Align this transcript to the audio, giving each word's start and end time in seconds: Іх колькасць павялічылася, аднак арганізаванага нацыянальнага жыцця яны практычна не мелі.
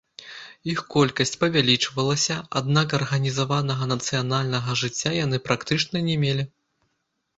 Іх 0.71 0.79
колькасць 0.93 1.35
павялічылася, 1.41 2.37
аднак 2.61 2.87
арганізаванага 2.99 3.83
нацыянальнага 3.93 4.71
жыцця 4.85 5.11
яны 5.25 5.37
практычна 5.49 5.97
не 6.09 6.15
мелі. 6.27 6.43